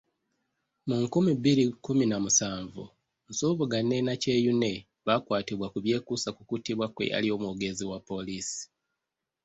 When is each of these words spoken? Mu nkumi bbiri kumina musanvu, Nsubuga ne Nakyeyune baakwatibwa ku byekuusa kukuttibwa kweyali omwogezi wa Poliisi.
Mu 0.87 0.95
nkumi 1.03 1.31
bbiri 1.39 1.63
kumina 1.85 2.15
musanvu, 2.23 2.83
Nsubuga 3.29 3.77
ne 3.87 3.97
Nakyeyune 4.05 4.71
baakwatibwa 5.05 5.67
ku 5.73 5.77
byekuusa 5.85 6.29
kukuttibwa 6.37 6.85
kweyali 6.95 7.27
omwogezi 7.35 7.83
wa 7.91 7.99
Poliisi. 8.07 8.61